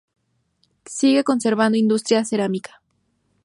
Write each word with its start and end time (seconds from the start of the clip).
Sigue 0.87 1.23
conservando 1.23 1.77
industria 1.77 2.25
cerámica. 2.25 2.81